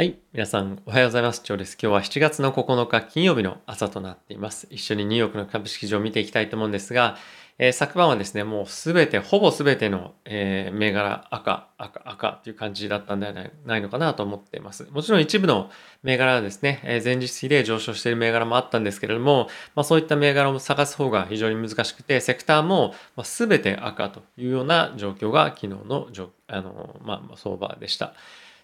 [0.00, 0.18] はい。
[0.32, 1.42] 皆さん、おはようございます。
[1.46, 1.78] 今日です。
[1.78, 4.66] 今日は7月の9日金曜日の朝となっています。
[4.70, 7.18] 一緒にニューヨークの株式市場を見ていきたいと思うんですが、
[7.58, 13.34] えー、昨晩はですね、もうすべて、ほぼすべての、えー、銘柄赤、赤、赤っていう感じだったんでは
[13.66, 14.88] ないのかなと思っています。
[14.90, 15.70] もちろん一部の
[16.02, 26.08] 銘柄はですね、えー、前日比で上昇している銘柄もあったんですけれども、まあ、そういった銘柄を探す方が非常に難しくて、セクターもすべて赤というような状況が昨日の
[26.46, 28.14] あの、まあ、相場でした。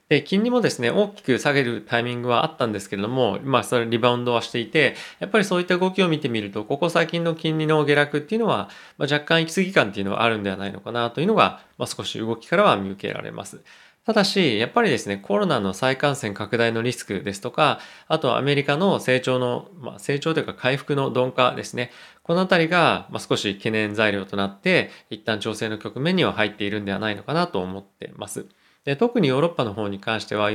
[0.09, 13.65] で、金利もですね、大きく下げるタイミングはあったんですけれども、まあ、それリバウンドはしていて、やっぱりそういった動きを見てみると、ここ最近の金利の下落っていうのは、まあ、若干行き過ぎ感っていうのはあるんではないのかなというのが、まあ、少し動きからは見受けられます。
[14.05, 21.91] ただし、やっぱりですね、コロナの再感染拡大のリスクですとか、あとはアメリカの成長の、まあ、成長というか回復の鈍化ですね。
[22.23, 28.47] このあたりが、まあ、少し懸念材料となって、一旦調整の局面には入っているんではないのかなと思っています。
[28.87, 30.51] で特にヨーロッパの方に関しては、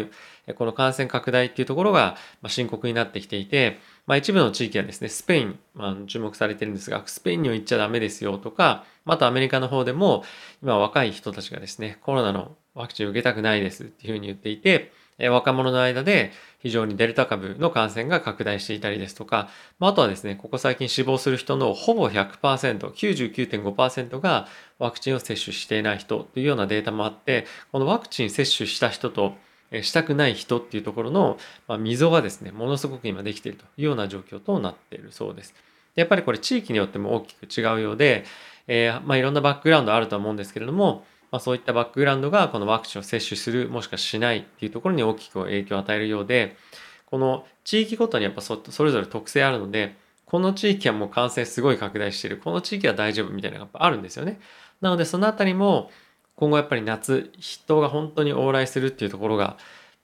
[0.56, 2.16] この感染拡大っていうところが
[2.48, 3.78] 深刻になってきていて、
[4.08, 10.24] まあ、一部の地域はですね、スペイン、まあ、注目されてるんですが、スペインには行っちゃダメですよとか、またアメリカの方でも、
[10.64, 14.94] 今若い人たちがですね、コロナのワクチンを受けたくないですっていうふうに言っていて、
[15.30, 24.48] 若者の間で非常にデルタ株の感染が拡大していたりですとか、まあ、とはですね、ここ最近死亡する人のほぼ100%、99.5%が
[24.80, 29.34] ワクチンを接種していない人というようなデータもあって、このワクチン接種した人と
[29.82, 35.56] したくない人っていうところの、ま溝がですね、ものすごく今できているというような状況となっているそうです。
[35.96, 38.24] やっぱりこれ地域によっても大きく違うようで、
[38.68, 46.58] えー、まあ、いろんなバックグラウンドあるとは思うんですけれども、まあ、そういったバックグラウンドがこのワクチンを接種するもしくはしないっていうところに大きく影響を与えるようで
[47.06, 54.40] この地域ごとにやっぱそれぞれ特性あるのでこの地域はもう感染すごい拡大してるこの地域は大丈夫みたいなのがあるんですよね。
[54.80, 55.92] なのでそのあたりも
[56.36, 59.58] 今後やっぱり夏人が本当に往来するっていうところが、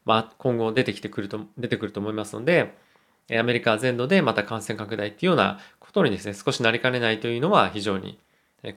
[0.05, 2.75] まあ、今後出てきてくると出てくると思いますので
[3.31, 8.19] アメリカ全土でまた感染拡大っていうようなことにですね少しなりかねないというのは非常に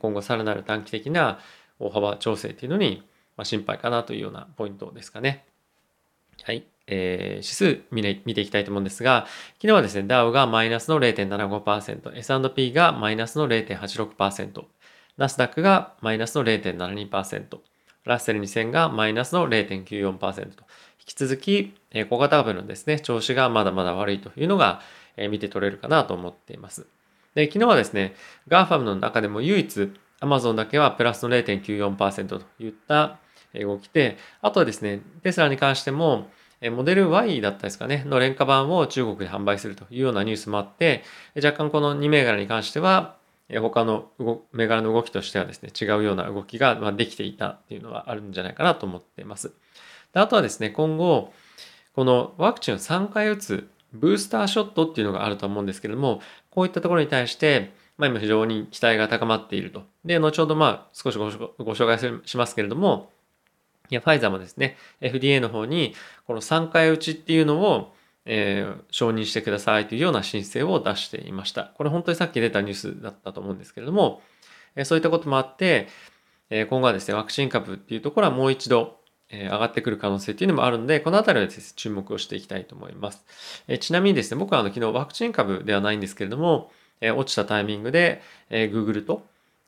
[0.01, 1.39] 今後さらなる短期的な
[1.81, 3.03] 大幅調整っていうのに、
[3.37, 5.45] ま心配かなというようなポイントですかね。
[6.43, 6.65] はい。
[6.87, 14.65] えー、指数見,、ね、見ていきたいと思うんですが、昨日はですね、ダウがマイナスの0.75%、S&P がマイナスの0.86%、
[15.17, 17.59] ナスダックがマイナスの0.72%、
[18.05, 20.65] ラッセル2000がマイナスの0.94%と、
[20.99, 24.81] 引き続き、え、小型株のですね、調子がまだまだ悪いというのが、
[25.17, 26.87] え、見て取れるかなと思っています。
[27.35, 28.15] で、昨日はですね、
[28.49, 33.19] GAFAM の中でも唯一、アマゾンだけはプラスの0.94%といった
[33.55, 36.29] 動きで、あとはですね、テスラに関しても、
[36.71, 41.03] モデル Y だったですかね、の廉価版を中国で販売するというようなニュースもあって、
[41.35, 43.17] 若干この2銘柄に関しては、
[43.49, 44.11] 他の
[44.53, 49.53] 銘柄の動きとしてはですね、違うような動きができていたっていうのはあるんじゃないかなと思っています。
[50.13, 51.33] であとはですね、今後、
[51.95, 56.21] このワクチンを3回打つブースターショットっていうのがあると思うんですけれども、
[56.51, 59.83] こういったところに対して、まあ、今非常に期待が高まっていると。
[60.07, 63.11] で、後ほどまあ少しご紹介しますけれども、
[63.91, 65.95] いや、ファイザーもですね、FDA の方に
[66.27, 67.93] この3回打ちっていうのを、
[68.25, 71.65] えー、承認してくださいというような申請を出していました。
[71.77, 74.23] これ本当にさっき出たニュースだったと思うんですけれども、
[74.77, 75.89] えー、そういったこともあって、
[76.49, 78.99] えー、今後はですね、ワクチン株っていうところはもう一度、
[79.33, 83.25] え上がってくる可能性っていうのもあるので、このあたりはですね、注目をしていきたいと思います。
[83.69, 89.25] えちなみにですね、僕はあの昨日ワクチン株ではないんですけれども、え落ちたタイミングで、え Google と、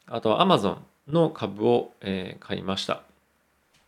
[0.06, 0.78] あとは Amazon
[1.08, 3.02] の株を、え買いました。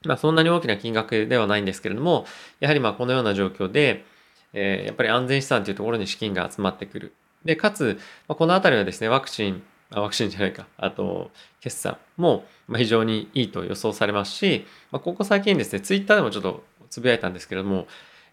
[0.04, 2.26] まあ、そんなに大きな金額ではないんですけれども、
[2.60, 4.04] やはりまあこのような状況で、
[4.52, 7.12] えー、やっぱり安全資産というところに資金が集まってくる。
[7.44, 12.44] で、かつ、まあ、このあたりはですね、ワクチン、あワクチンじゃないか、あと、決算も
[12.74, 17.86] 非常にいいと予想されますし、まあ、ここ最近ですね、ツイッターでもちょっとつぶやいたんですけれども、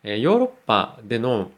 [0.03, 1.51] えー、ヨーロッパでの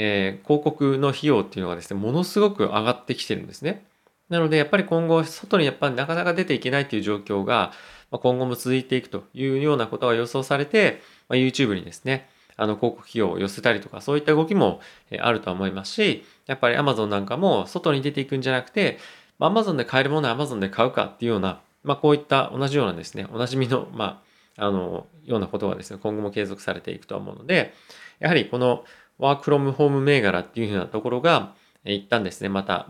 [0.00, 3.84] えー、広告の費用っていうのがですね、ものすごく上がってきてるんですね。
[4.28, 7.72] なので、やっぱり今後、外にやっぱりなかなか出ていけないという状況が、
[8.12, 14.80] 今後も続いていくというようなことが予想されて、ま、YouTube にですね、あの広告費用を寄せたりとか、そういった動きも
[15.20, 18.98] あるとは思いますし、やっぱり Amazon なんかも外に出ていくんじゃなくて、
[19.40, 24.22] Amazon で買えるものは Amazon で買うかっていうような、まあ、こういった同じようなですね、おなじみの、ま
[24.56, 27.74] あ、あの、ようなことがですね、今後も継続されていくとは思うので、
[28.18, 28.84] やはりこの
[29.18, 31.54] ワークフロムホーム銘柄っていうふうなところが、
[31.84, 32.88] 一旦ですね、また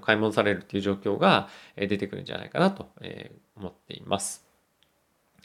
[0.00, 2.88] 買い戻されるっていう状況が出てくるんじゃないかなと
[3.56, 4.46] 思っています。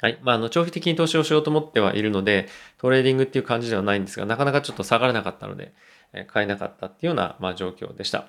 [0.02, 0.20] はい。
[0.22, 2.48] まあ、あの、長期的に投資をしようと思ってはいるので、
[2.78, 5.74] トレーディングっていう感じではないんですが、なかなかちょっと下がらなかったので、
[6.28, 8.28] 買えなかったっていうような、まあ、状況でした。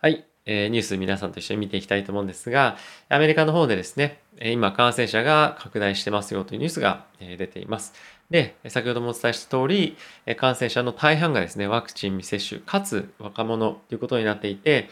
[0.00, 0.26] はい。
[0.46, 2.76] えニュース皆さんと一緒に見ていきたいと思うんですが、
[3.08, 7.94] アメリカの方でですね、今感染者が拡大してますよというニュースが出ています。
[8.30, 9.96] で、先ほどもお伝えした通り、
[10.36, 14.88] 感染者の大半がですね、ワクチン未接種、かつ若者ということになっていて、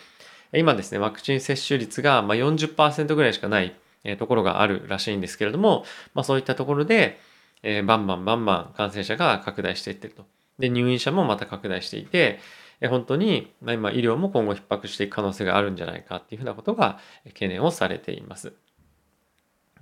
[0.55, 3.75] 今ですね、ワクチン接種率が40%ぐらいしかない
[4.19, 5.85] ところがあるらしいんですけれども、
[6.15, 7.19] まあ、そういったところで、
[7.63, 10.27] えバンバンバンバン感染者が拡大していってると。
[10.59, 12.41] で、入院者もまた拡大していて、
[12.89, 16.99] 本当に、ま、今医療も今後逼迫していく可能性があるんじゃないかっていうふうなことが
[17.29, 18.53] 懸念をされています。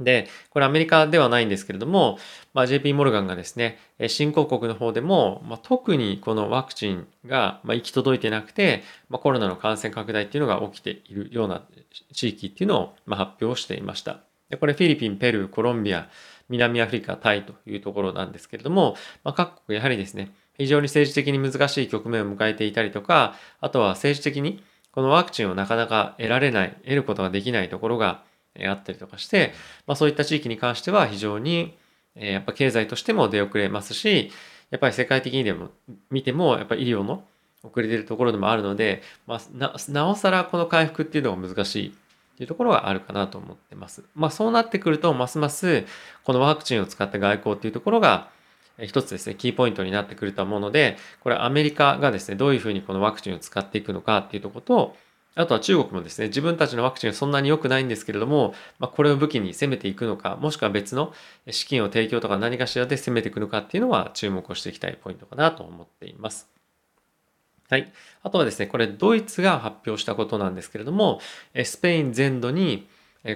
[0.01, 2.19] で、これアメリカではないんですけれども、
[2.55, 11.63] まあ、JP モルガンがですね、新興国の方でも、まあ、特にこのワクチンが、ま、行き届いてなくて、ま、コロナの感染拡大っていうのが起きているような
[12.13, 14.21] 地域っていうのを、ま、発表していました。
[14.49, 16.09] でこれフィリピン、ペルー、コロンビア、
[16.49, 24.63] 南アフリカ、タイというところなんですけれども、ま、各国やはりですね、非常に政治的に難しい局面を迎えていたりとか、あとは政治的に
[24.93, 28.23] このワクチンをなかなか得られない、得ることができないところが
[28.69, 29.55] あったりとかして、
[29.87, 31.79] まあ、そういった地域に関しては非常に
[32.15, 34.33] やっぱ経済としても出遅れますし、
[34.71, 35.71] やっぱり世界的にでも
[36.11, 37.25] 見てもやっぱり医療の
[37.63, 41.93] 遅れているところでもあるので、まあ、ななおさらこの回復っていうのが難しいっ
[42.37, 44.05] ていうところがあるかなと思ってます。
[44.15, 45.87] まあそうなってくるとますます
[46.23, 48.29] このワクチンを使った外交っていうところが
[48.87, 54.97] 一つですね、キーポイントになってくると思うので、これアメリカがですね、どういうふうにこのワクチンを使っていくのかっていうところと、
[55.37, 61.13] あとは中国もですね、自分たちのワクチンはそんなに良くないんですけれども、まあ、これを武器に攻めていくのか、もしくは別の
[61.51, 66.49] 資金を提供とか何かしらで攻めていくのかっていうのは注目をしていきたいポイントかなと思っています。
[67.69, 67.93] はい。
[68.25, 71.21] あとはですね、これドイツが発表したことなんですけれども、
[71.65, 72.89] スペイン全土に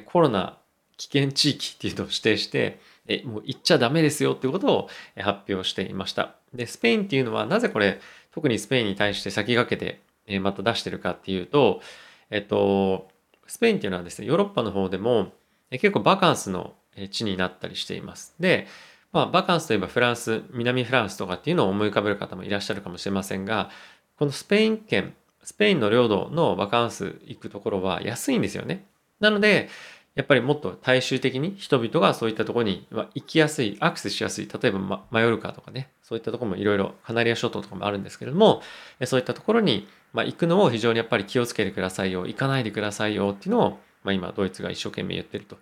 [0.06, 0.58] コロナ
[0.96, 6.34] 危険地域っていうのを指定して、えもう行っちゃダメですよってことを発表していました。
[6.54, 8.00] で、スペインっていうのはなぜこれ、
[8.32, 11.80] 特にスペインに対して先駆けてえまた出してるかっていうと、
[12.30, 13.08] えっと、
[13.46, 15.32] スペインっていうのはですね、ヨーロッパの方でも
[15.70, 16.74] 結構バカンスの
[17.10, 18.34] 地になったりしています。
[18.40, 18.66] で、
[19.12, 23.70] まあ、バカンスといえばフランス、南フランスとかっていうのを思い浮かべる方もいらっしゃるかもしれませんが、
[24.18, 28.86] このスペイン圏、スペインの領土のバカンス行くところは安いんですよね。
[29.20, 29.68] なので、
[30.14, 38.62] やっぱりもっと大衆的に人々がそういったところに行きやすい、アクセスしやすい、例えばマヨルカとかね、そういったところもいろいろカナリア諸島とかもあるんですけれども、
[39.04, 43.70] そういったところに、行くのを非常にやっぱり気をつけてくださいよ、行かないでくださいよっていうのを、
[44.04, 45.58] まあ、今ドイツが一生懸命言ってると。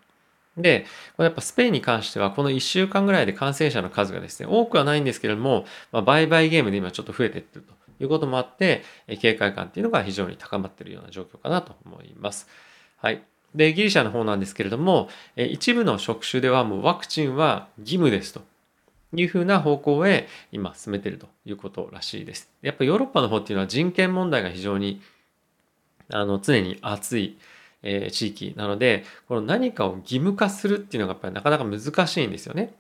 [0.59, 0.85] で、
[1.17, 7.73] これやっぱスペインに関しては、この1週間ぐらいで感染者の数がですね、多くはないんですけれども、まあ、売買ゲームで今ちょっと増えてってると
[8.03, 8.85] いうこともあって、
[9.21, 12.47] 警戒感っていうのが非常に高まっているような状況かなと思います。
[12.99, 13.23] はい。
[13.55, 18.43] で、ギリシャの方なんですけれども、一部の職種ではもうワクチンは義務ですと。
[19.15, 22.51] いうふうな方向へ今進めているということらしいです。
[22.63, 25.03] やっぱヨーロッパの方っていうのは人権問題が非常に
[26.11, 27.37] あの常に熱い、
[27.83, 32.75] え、地域なのでこの何かを義務化するっていうのがやっぱりなかなか難しいんですよね。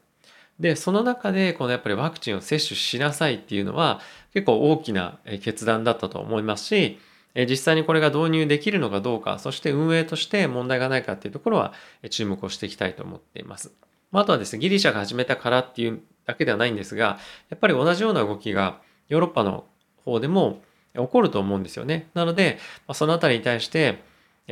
[0.58, 4.00] でその中でこのやっぱりワクチンを接種しなさいっていうのは
[4.32, 6.98] 結構大きな決断だったと思いますし
[7.34, 11.72] 実際にこれが導入できるのかどうかそして運営として問題がないかっていうところは
[12.10, 13.72] 注目をしていきたいと思っています。
[14.12, 17.18] あとはですねギリシャが始めたからっていうだけではないんですが、
[17.50, 19.64] やっぱり同じような動きがヨーロッパの
[20.04, 20.60] 方でも
[20.94, 22.08] 起こると思うんですよね。
[22.14, 22.58] なので、
[22.92, 24.02] そのあたりに対して、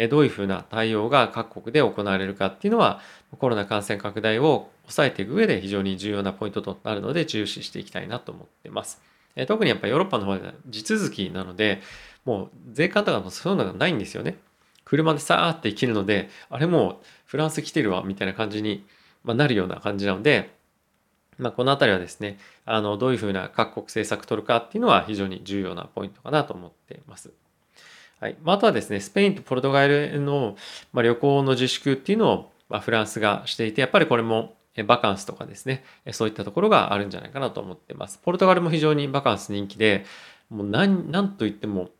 [0.08, 3.00] どういうふうな対応が各国で行われるかっていうのは、
[3.38, 9.00] コロナ感染拡大を抑えていく上で非常に重要なポイントとなるので、重視していきたいなと思ってます。
[9.46, 11.80] 特にやっぱヨーロッパの方では地続きなので、
[12.24, 14.38] もう税関とかもそういうのがないんですよね。
[14.84, 18.84] 車でさーって行けるので、あれもうフランス来てるわみたいな感じに
[19.24, 20.50] なるような感じなので、
[21.38, 27.30] まあ、この辺りはですね、あの、どういうふうな各国政策取るかっていうのは非常に重要なポイントかなと思っています。
[28.20, 28.36] はい。
[28.42, 30.56] まあ、とはですね、スペインとポルトガルの、
[30.92, 34.54] ま旅行の自粛っていうのを、まフランスがしていて、やっぱりこれも
[34.86, 38.18] バカンスとかですね、そういったところがあるんじゃないかなと思ってます。
[38.22, 40.04] ポルトガルも非常にバカンス人気で、
[40.50, 41.90] もう何、何と言っても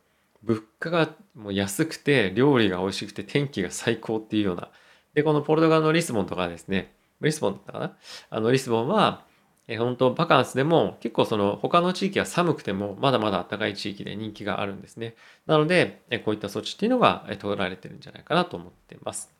[0.43, 4.69] 物価がもう安くて、料理が美味しくて、天気が最高っていうような。
[5.13, 7.97] で、このポルトガルのリスボンとかですね、リスボンだったかな
[8.29, 9.25] あのリスボンは、
[9.67, 15.15] え本当バカンスでも結構その他の地域は寒くてもまだまだ暖かい地域で人気があるんですね。
[15.45, 19.33] なので、えこういった措置っていうのが取られてるんじゃないかなと思っています。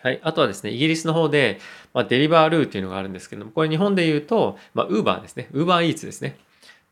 [0.00, 0.20] はい。
[0.22, 1.58] あとはですね、イギリスの方で、
[1.92, 5.48] まあ、デリバールーっていうのがあるんですけども、これ日本で言うと、まあ、ウーバーですね。
[5.52, 6.38] ウーバーイーツですね。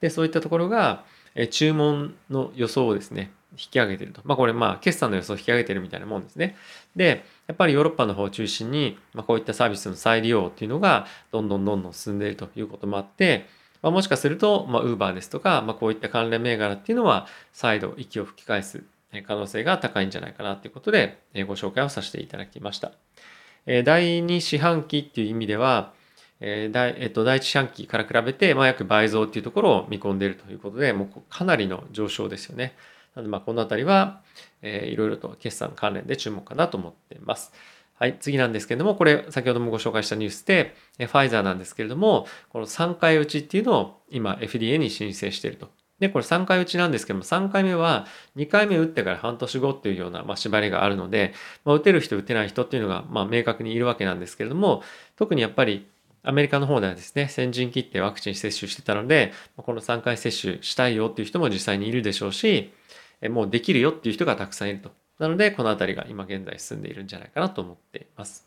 [0.01, 1.05] で、そういったところが、
[1.35, 4.21] え注文の予想をですね、引き上げてると。
[4.25, 6.57] まあこれまあ決算の予想を引き上げてるみたいなもんですね。
[6.95, 13.47] で、やっぱりヨーロッパの方を中心に、まあ、こういったサービスの再利用っていうのがどんどんどんどん進んでいるということもあって、
[13.83, 18.85] まあ、もしかすると、まあ、Uber ですとか、まあ、こういった関連銘柄っていうのは再度息を吹き返す
[19.27, 22.93] 可能性が高いんじゃないかなということで、ご紹介をさせていただきました。
[23.85, 25.93] 第2四半期っていう意味では、
[26.41, 32.75] え第えっと、第1四半期から比べて、まあ、約倍増っていうところを見込んでいるということで、もうかなりの上昇ですよね。
[33.15, 34.21] なので、まあ、このあたりは、
[34.63, 37.53] えー、いろいろと決算関連で注目かなと思っています。
[37.95, 45.69] はい、次なんですけれども、これ、先ほどもご紹介したニュースで、えファイザーなんですけれども、この3回打ちっていうのを今 FDA に申請していると。
[45.99, 54.85] で、これ3回打ちなんですけども、3回目は2回目打ってから半年後っていうような、まあ、縛りがあるので、まあ、打てる人、打てない人っていうのが、まあ、明確にいるわけなんですけれども、
[55.17, 55.89] 特にやっぱり
[56.29, 62.71] アメリカの方ではですね、先陣切ってワクチン接種してたので、この3回接種したいよっていう人も実際にいるでしょうし、
[63.31, 64.91] もうできるよっていう人がたくさんいると。
[65.19, 68.47] なので、このあたりが今現在進んでいるんじゃないかなと思っています。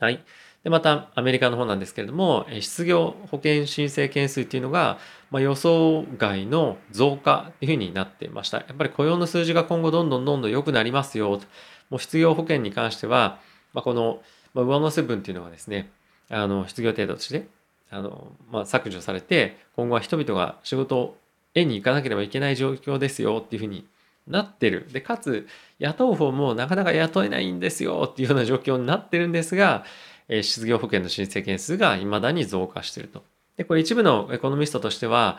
[0.00, 0.24] はい。
[0.64, 4.98] で、また、アメリカの方なんですけれども、失業保険申請件数っていうのが、
[5.30, 8.56] まあ、予想外の増加っていうふうになっていました。
[8.56, 11.46] やっぱり雇用の数字が今後どんどんどんどん良くなりますよと。
[11.90, 13.38] もう失業保険に関しては、
[13.72, 14.20] まあ、この、
[14.52, 15.92] ま、上乗せ分っていうのはですね、
[16.28, 17.46] あの、失業程度として、
[17.90, 21.16] あの、まあ、削除されて、今後は人々が仕事を
[21.54, 23.86] 得に行かなければいけない状況ですよっていうふうに
[24.26, 24.86] なってる。
[24.92, 25.46] で、かつ、
[25.78, 29.84] 雇う方もなかなか雇えないんですよっていうような状況になってるんですが、
[30.28, 33.22] えー、失業保険の申請件数が未だに増加してると。
[33.56, 35.38] で、これ一部のエコノミストとしては、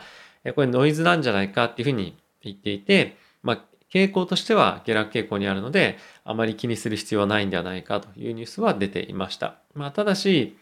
[0.54, 9.56] これノイズなんじゃないかっていうふうに言っていて、まあ、傾向としては下落傾向にあるので、あまり気にする必要はないんではないかというニュースは出ていました。
[9.74, 10.56] まあ、ただし、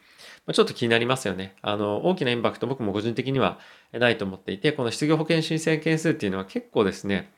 [0.53, 1.55] ちょっと気になりますよね。
[1.63, 3.59] あの、大きなインパクト僕も個人的には
[3.93, 7.31] ないと思っていて、この失業保険申請件数っていうのは結構ですね、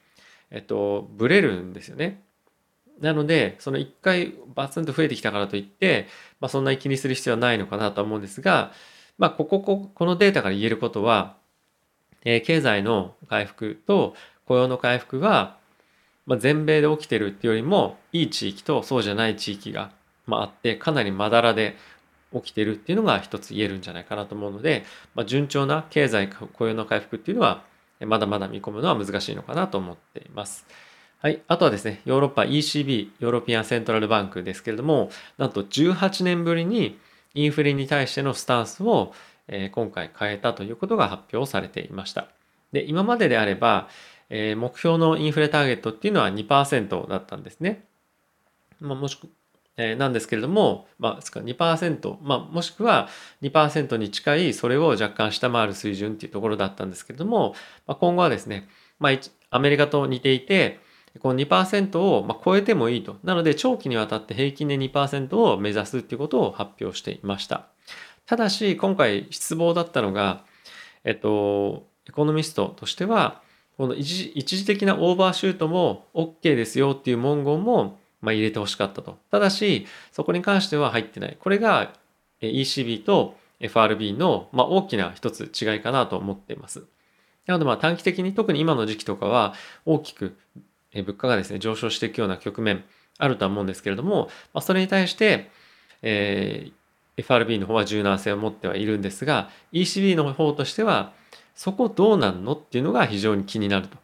[0.50, 2.22] えっと、ブレるんですよね。
[3.00, 6.08] なので、その1回バツンと増えてきたからといって、
[6.40, 8.72] まあ、そんなに気にする必要はないのかなと思うんですが、
[9.18, 11.36] まあ、ここ、ここのデータから言えることは、
[12.24, 14.14] えー、経済の回復と
[14.46, 15.58] 雇用の回復は、
[16.26, 19.92] まあ、全米で起きてるっていうよりも、いい地域とそうじゃない地域が、
[20.26, 21.76] まあ、あって、かなりまだらで
[22.34, 27.64] 起きてるっていうのが一つ言えるんじゃないかなと思うので、まあ、順調な経済雇用の回復っていうのは、
[28.00, 30.66] まだまだ見込むのは難しいのかなと思っています。
[31.20, 31.42] はい。
[31.48, 36.98] あとはですね、ヨーロッパ ECB、 European Central Bank ですけれども、なんと18年ぶりに
[37.34, 39.12] インフレに対してのスタンスを、
[39.50, 42.28] え今回変えたということが発表されていました。
[42.70, 43.88] で、今までであれば、
[44.30, 47.84] え目標のインフレターゲットっていうのは2%だったんですね。
[48.80, 49.18] まあ、もし
[49.78, 53.08] えなんですけれども、まあ、2%、まあ、もしくは
[53.42, 57.54] 2%に近いそれを若干下回る水準っていうところだったんですけれども、
[57.86, 58.68] まあ、今後はですね、
[58.98, 59.12] まあ、
[59.50, 60.80] アメリカと似ていて、
[61.20, 63.16] この2%をま超えてもいいと。
[63.24, 67.66] なので、長期にわたって平均で2%を目指すっていうことを発表していました。
[68.26, 70.44] ただし、今回失望だったのが、
[71.04, 73.40] えっと、エコノミストとしては、
[73.76, 79.18] この一時的なオーバーシュートも OK ですよっていう文言もまあ、入れてほしかったと。
[79.30, 81.36] ただし、そこに関しては入ってない。
[81.38, 81.92] これが
[82.40, 86.84] ECB と FRB の、まあ、大きな一つ違いかなと思っています。
[87.46, 89.54] なので、まあ、短期的に特に今の時期とかは
[89.86, 90.36] 大きく
[90.94, 92.84] 物価がですね、上昇していくような局面
[93.18, 95.50] あるとは思うんですけれども、まあ、それに対して、
[96.02, 96.72] えー
[97.18, 101.12] FRB の方は柔軟性を持ってはいるんですが ECB の方としては
[101.54, 103.98] そこどうなんのっていうのが非常に気になると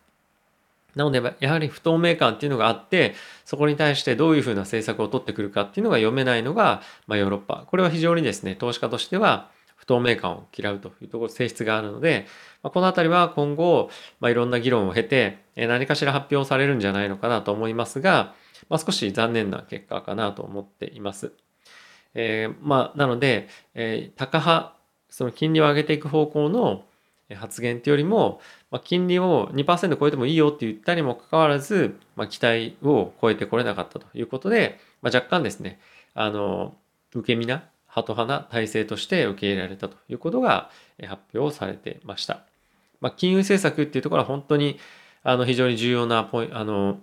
[0.94, 7.64] なので、やはり不透明感っていうのがあって、そこに対してどういうふうな政策を取ってくるかっていうのが読めないのが、まあ、ヨーロッパ。
[7.66, 12.26] これは非常にですね、投資家としては不透明感を嫌うというところ、性質があるので、
[12.62, 18.34] まあ、このあたりは今後、まあ、いろんな議論を経て、何かしら発表されるんじゃないのかなと思いますが、
[18.68, 21.32] まあ、少し残念な結果かなと思っています。
[22.14, 24.76] えー、まあ、なので、えー、高派、
[25.10, 26.84] その金利を上げていく方向の
[27.34, 28.40] 発言っていうよりも、
[28.70, 35.80] まあ、金利を2%超えてもいいよって言ったにもかかわらず、まあ、期待を超えてこれなかったということで、まあ、若干ですね、
[36.14, 36.74] あの、
[37.14, 40.70] 受け身な、ハト派な体制として受け入れられたということが
[41.06, 42.42] 発表されてました。
[43.00, 44.78] まあ、金融政策っていうところは本当に
[45.22, 47.00] あの非常に重要なポイ、あの、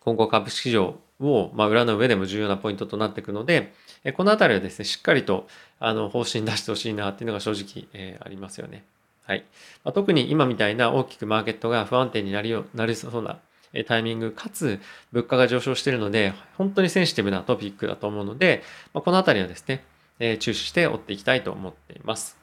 [0.00, 3.72] 今後株式市場を、まあ、裏の上でも重要なポイントとなっていくので、
[4.16, 5.46] このあたりはですね、しっかりと
[5.78, 8.84] あの方針出してほしいなっていうのが正直、えー、ありますよね。
[9.30, 9.44] はい。
[9.84, 13.38] まあ、特に今みたいな大きくマーケットが不安定になりよなりそうな
[13.86, 14.80] タイミング、かつ
[15.12, 19.84] 物価が上昇しているので、本当にセンシティブなトピックだと思うので、まあ、このあたりはですね、
[20.18, 22.38] えー、注視して追っていきたいと思っています。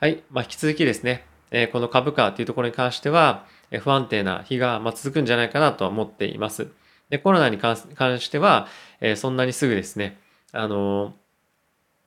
[0.00, 0.24] はい。
[0.32, 6.66] まあ、引き続きですね、えー、この株価というところに関しては、え不安定な日がま続くんじゃないかなとは思っています。
[7.10, 8.66] で、コロナに関しては、
[9.00, 10.18] えー、そんなにすぐですね、
[10.50, 11.14] あの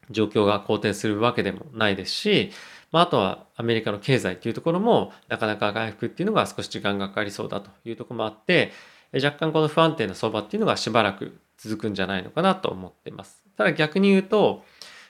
[0.09, 2.51] 状況が好転するわけでもないですし、
[2.91, 8.71] まあ、あとはアメリカの経済っていうところもなかなか回復っていうのが少し時間がかかりそうだというところもあって
[9.13, 13.43] 若干この不安定な相場っていうのがしばらく続くんじゃないのかなと思ってます。
[13.57, 14.63] ただ逆に言うと、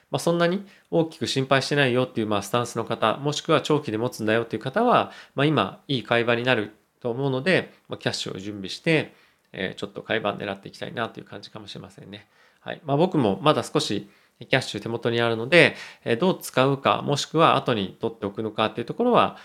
[0.09, 9.13] まあ、そんなに大きく心配してないよっていうまあスタンスの方もしくは長期で持つんだよっていう方は、まあ、今いい買い場になると思うので、まあ、キャッシュを準備して、
[9.53, 12.27] えー、ちょっと買い場狙っていきたいなという感じかもしれませんね。
[12.59, 14.09] はいまあ、僕もまだ少し
[14.49, 19.37] キャッシュ手元にあるので、え、どう使うかもしくは後に取っておくのかっていうところは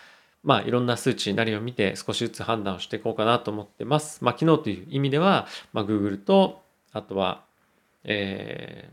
[0.46, 4.24] まあ、いろんな数値になりを見て少しずつ判断をしていこうかなと思ってます。
[4.24, 6.62] まあ、昨日という意味では、まあ、Google と、
[6.92, 7.42] あとは、
[8.04, 8.88] え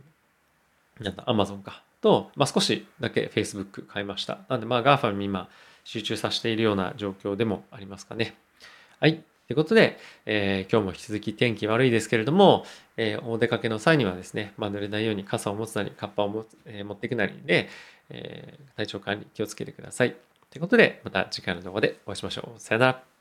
[1.00, 1.84] ー、なんだ、Amazon か。
[2.02, 4.40] と、まあ、少しだけ Facebook 買いました。
[4.50, 5.48] なんで、まあ、GAFA に今
[5.84, 8.36] 集中させているような状況でもありますかね。
[9.00, 9.24] はい。
[9.48, 17.70] ということで、えー、今日も引き続き天気悪いですけれども、えー、お出かけの際にはですね、まあ、濡れないように傘を持つなり、カッパを持つ、えー、持っていくなりで、
[18.10, 20.16] え体調管理気をつけてください。
[20.50, 22.60] ということで、また次回の動画でお会いしましょう。
[22.60, 23.13] さよなら。